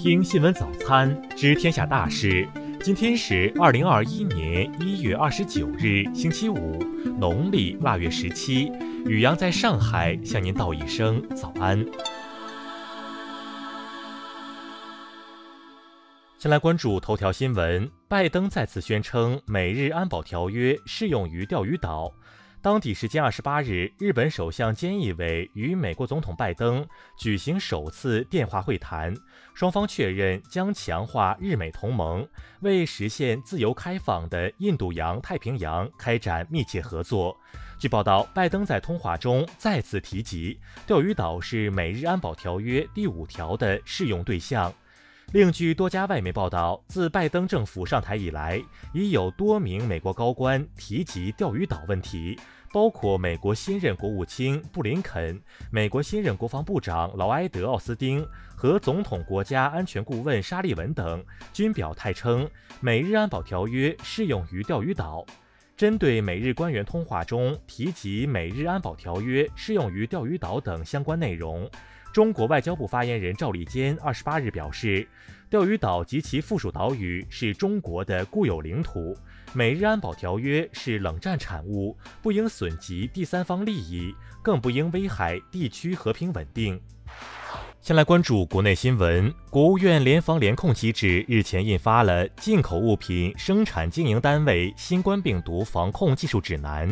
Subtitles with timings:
[0.00, 2.48] 听新闻早餐，知天下大事。
[2.80, 6.78] 今天是二零二一年一月二十九日，星期五，
[7.18, 8.70] 农历腊月十七。
[9.06, 11.84] 雨阳在上海向您道一声早安。
[16.38, 22.12] 先来关注头条新闻：拜登再次宣称美日安保条约适用于钓鱼岛。
[22.60, 26.84] 当地时间二十八日，日本首相菅义伟与美国总统拜登
[27.16, 29.14] 举行首次电话会谈，
[29.54, 32.26] 双方确认将强化日美同盟，
[32.60, 37.38] 为实现自由开放的印度洋太平洋开展密切合作。
[37.78, 44.74] 据报道，拜登在通话中再次提及，钓鱼岛是美日安保条约第五条的适用对象。
[45.30, 48.58] 另据多家外媒报道，自拜登政府上台以来，
[48.94, 52.34] 已有多名美国高官提及钓鱼岛问题，
[52.72, 55.38] 包括美国新任国务卿布林肯、
[55.70, 61.22] 美国新任国防部长劳埃德·奥斯汀和总统国家安全顾问沙利文等，
[61.52, 62.48] 均表态称
[62.80, 65.26] 美日安保条约适用于钓鱼岛。
[65.76, 71.70] 针对美日官员通话中提及美日安保条约适用于钓鱼岛等相关内容。
[72.12, 75.06] 中国外交部发言人赵立坚二十八日表示，
[75.48, 79.16] 钓鱼岛及其附属岛屿是中国的固有领土，
[79.52, 86.80] 美日安保条约是冷战产物，不应损及第三方利益，更不应危害地区和平稳定。
[87.88, 89.32] 先来关注国内新闻。
[89.48, 96.86] 国务院联防联控机制日前印发了《进口物品生产经营单位新冠病毒防控技术指南》，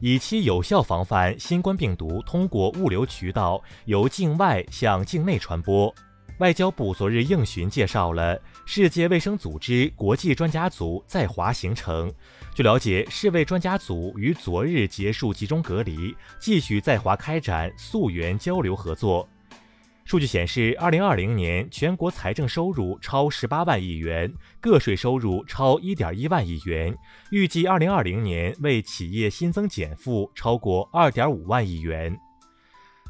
[0.00, 5.94] 以期有效防范新冠病毒通过物流渠道由境外向境内传播。
[6.38, 12.12] 外交部昨日应询介绍了世界卫生组织国际专家组在华行程。
[12.56, 19.28] 据了解，世卫专家组于昨日结束集中隔离，继续在华开展溯源交流合作。
[20.10, 26.92] 数据显示，二零二零年全国财政收入超十八万亿元，个税收入超一点一万亿元。
[27.30, 32.18] 预计二零二零年为企业新增减负超过二点五万亿元。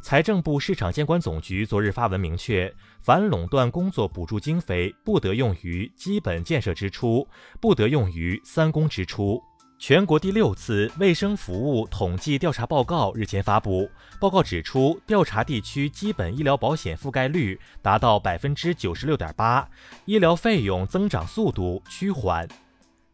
[0.00, 7.28] 财政部市场监管总局昨日发文明确，反垄断工作补助经费不得用于基本建设支出，
[7.60, 9.38] 不得用于三公支出。
[9.78, 13.88] 全国第六次卫生服务统计调查报告日前发布，
[14.18, 19.68] 报告指出，调查地区基本医疗保险覆盖率达到百分之九十六点八，
[20.06, 22.48] 医疗费用增长速度趋缓。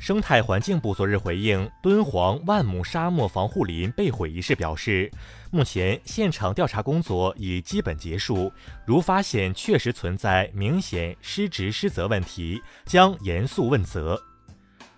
[0.00, 5.10] 生态环境部昨日回应敦煌万亩沙漠防护林被毁一事表示，
[5.50, 8.52] 目前现场调查工作已基本结束，
[8.84, 14.20] 如发现确实存在明显失职失责问题，将严肃问责。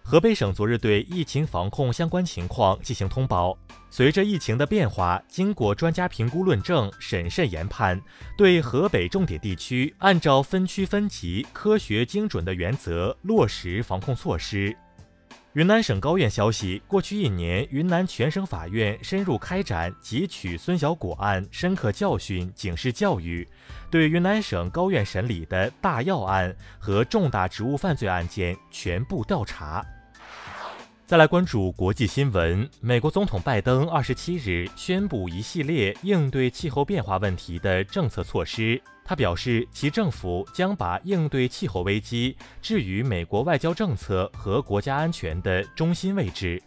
[0.02, 3.56] 河北省昨日对疫情防控相关情况进行通报。
[3.88, 8.00] 随着疫情的变化，经过专家评估论证、审慎研判，
[8.36, 14.76] 对河北重点地区按照分区分级、科学精准的原则落实防控措施。
[15.54, 23.46] 云南省高院消息，过去一年，云南全省法院深入开展汲取孙小果案深刻教训警示教育，
[23.90, 29.84] 对云南省高院审理的大要案和重大职务犯罪案件全部调查。
[31.10, 32.70] 再来关注国际新闻。
[32.80, 38.80] 美国总统拜登二十七日宣布一系列应对气候变化问题的政策措施。
[39.04, 46.62] 他表示，其政府将把应对气候危机置于美国外交政策和国家安全的中心位置。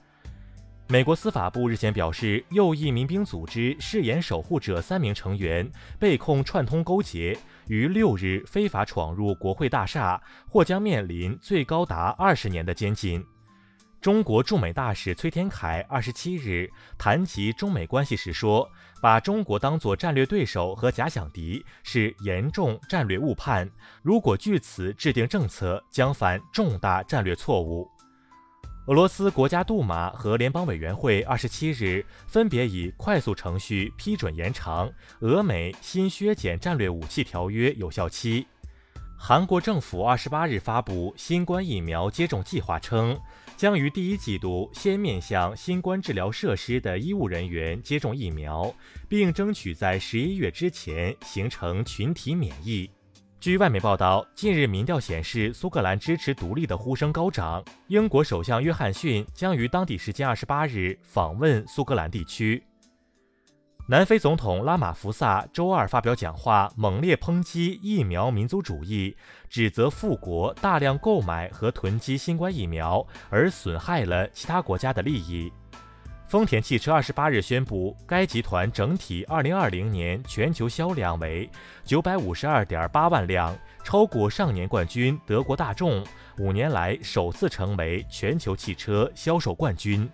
[0.90, 5.66] 美国司法部日前表示，右翼民兵组织“誓言守护者”三名成员
[5.98, 7.40] 被控串通勾结，
[7.70, 13.24] 于六日非法闯入国会大厦，或将面临最高达二十年的监禁。
[14.04, 18.70] 中国驻美大使崔天凯二十七日谈及中美关系时说
[19.02, 23.66] ：“把中国当作战略对手和假想敌是严重战略误判。
[24.02, 27.90] 如果据此制定政策，将犯重大战略错误。”
[28.88, 34.92] 俄罗斯国家杜马和联邦委员会二十七日分别以快速程序批准延长
[35.22, 38.46] 俄美新削减战略武器条约有效期。
[39.18, 43.18] 韩国政府二十八日发布新冠疫苗接种计划，称
[43.64, 48.70] 将于第一季度先面向新冠治疗设施的医务人员接种疫苗，
[49.08, 52.92] 并争取在十一月之前形成群体免疫。
[53.40, 57.64] 据外媒报道，近日民调显示苏格兰支持独立的呼声高涨。
[57.88, 62.62] 英国首相约翰逊将于当地时间二十八日访问苏格兰地区。
[63.86, 69.14] 南非总统拉马福萨周二发表讲话，猛烈抨击疫苗民族主义，
[69.50, 75.52] 指责富国大量购买和囤积新冠疫苗，而损害了其他国家的利益。
[76.30, 81.50] 丰田汽车二十八日宣布，该集团整体二零二零年全球销量为
[81.84, 83.54] 九百五十二点八万辆，
[83.84, 86.02] 超过上年冠军德国大众，
[86.40, 90.10] 五年来首次成为全球汽车销售冠军。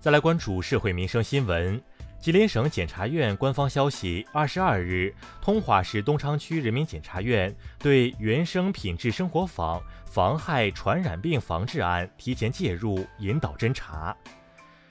[0.00, 1.82] 再来关注社会民生新闻。
[2.20, 14.14] 吉林省检察院官方消息：二十二日，通化市东昌区人民检察院对原生品质生活坊妨害传染病防治案提前介入，引导侦查。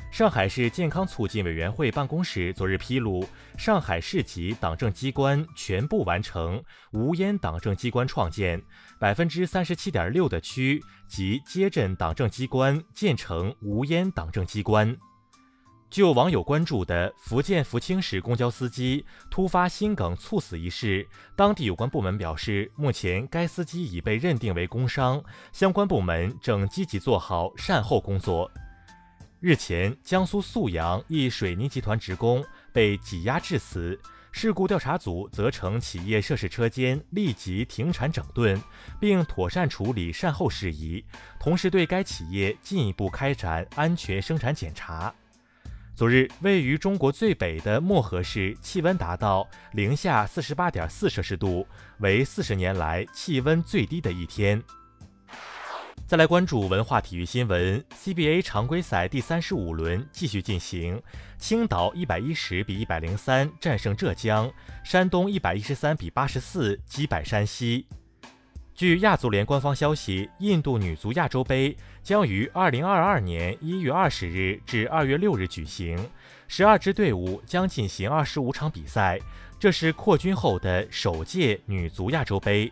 [0.09, 3.27] 上海市健康促进委员会办公室昨日披露，
[3.57, 6.63] 上海市级党政机关全部完成
[6.93, 8.63] 无烟党政机关创建，
[8.97, 14.95] 百分之三十七点六的区及街镇党政机关建成无烟党政机关。
[15.89, 25.23] 就网友关注的福建福清市公交司机突发心梗猝死一事，当地有关部门表示，目前该司机已被认定为工伤，
[25.53, 28.51] 相关部门正积极做好善后工作。
[29.39, 32.43] 日前，江苏宿阳一水泥集团职工
[32.73, 33.97] 被挤压致死，
[34.31, 38.61] 事故调查组责成企业涉事车间立即停产整顿，
[38.99, 41.03] 并妥善处理善后事宜，
[41.39, 45.13] 同时对该企业进一步开展安全生产检查。
[45.97, 51.67] 昨日，位于中国最北的漠河市气温达到零下四十八点四摄氏度，
[52.01, 54.61] 为四十年来气温最低的一天。
[56.05, 61.01] 再来关注文化体育新闻，CBA 常规赛第三十五轮继续进行，
[61.39, 64.53] 青岛一百一十比一百零三战胜浙江，
[64.83, 67.87] 山东一百一十三比八十四击败山西。
[68.77, 75.97] 据亚足联官方消息，印度女足亚洲杯将于二零二二年一月二十日至二月六日举行，
[76.47, 79.19] 十二支队伍将进行二十五场比赛，
[79.59, 82.71] 这是扩军后的首届女足亚洲杯。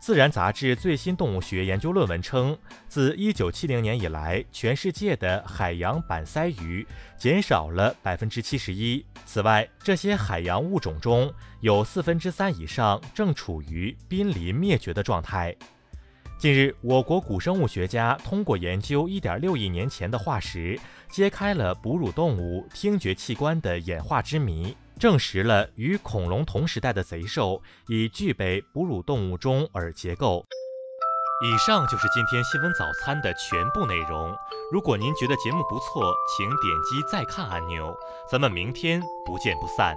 [0.00, 2.56] 自然杂志最新动物学研究论文称，
[2.86, 6.86] 自1970年以来，全世界的海洋板鳃鱼
[7.18, 9.04] 减少了百分之七十一。
[9.26, 11.30] 此外，这些海洋物种中
[11.60, 15.54] 有四分之三以上正处于濒临灭绝的状态。
[16.38, 20.78] 近日，我国古生物学家通过研究1.6亿年前的化石，
[21.10, 24.74] 揭开了哺乳动物听觉器官的演化之谜。
[24.98, 30.44] 证实了与恐龙同时代的贼兽已具备哺乳动物中耳结构。
[31.40, 34.34] 以上就是今天新闻早餐的全部内容。
[34.72, 37.96] 如果您觉得节目不错，请点击再看按钮。
[38.28, 39.96] 咱们明天不见不散。